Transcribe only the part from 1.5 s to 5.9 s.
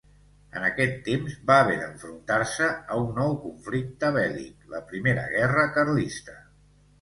va haver d'enfrontar-se a un nou conflicte bèl·lic, la Primera Guerra